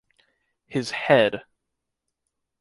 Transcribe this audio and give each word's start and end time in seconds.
His 0.65 0.89
head. 0.89 1.43